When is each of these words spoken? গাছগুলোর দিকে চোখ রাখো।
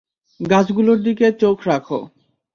গাছগুলোর 0.39 0.99
দিকে 1.01 1.27
চোখ 1.41 1.57
রাখো। 1.67 1.99